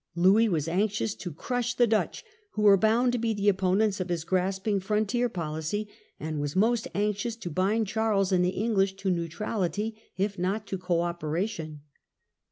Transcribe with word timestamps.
Louis 0.15 0.49
was 0.49 0.67
anxious 0.67 1.13
to 1.13 1.31
crush 1.31 1.75
the 1.75 1.85
Dutch, 1.85 2.25
who 2.53 2.63
were 2.63 2.75
bound 2.75 3.11
to 3.11 3.19
be 3.19 3.35
the 3.35 3.49
opponents 3.49 3.99
of 3.99 4.09
his 4.09 4.23
grasping 4.23 4.79
frontier 4.79 5.29
pohcy, 5.29 5.89
and 6.19 6.41
was 6.41 6.55
most 6.55 6.87
anxious 6.95 7.35
to 7.35 7.51
bind 7.51 7.85
Charles 7.85 8.31
and 8.31 8.43
the 8.43 8.49
English 8.49 8.95
to 8.95 9.11
neutrality 9.11 9.95
if 10.17 10.39
not 10.39 10.65
to 10.65 10.79
co 10.79 11.01
operation. 11.01 11.81